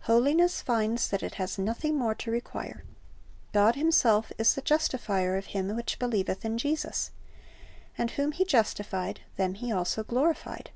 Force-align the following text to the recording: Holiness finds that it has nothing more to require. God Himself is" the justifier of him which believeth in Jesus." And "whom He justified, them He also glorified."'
Holiness 0.00 0.62
finds 0.62 1.08
that 1.10 1.22
it 1.22 1.34
has 1.34 1.60
nothing 1.60 1.94
more 1.96 2.16
to 2.16 2.28
require. 2.28 2.82
God 3.52 3.76
Himself 3.76 4.32
is" 4.36 4.52
the 4.56 4.60
justifier 4.60 5.36
of 5.36 5.46
him 5.46 5.76
which 5.76 6.00
believeth 6.00 6.44
in 6.44 6.58
Jesus." 6.58 7.12
And 7.96 8.10
"whom 8.10 8.32
He 8.32 8.44
justified, 8.44 9.20
them 9.36 9.54
He 9.54 9.70
also 9.70 10.02
glorified."' 10.02 10.72